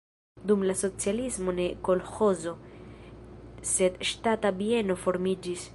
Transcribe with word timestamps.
Dum 0.51 0.63
la 0.69 0.75
socialismo 0.79 1.53
ne 1.59 1.67
kolĥozo, 1.89 2.55
sed 3.75 4.03
ŝtata 4.13 4.53
bieno 4.63 4.99
formiĝis. 5.07 5.67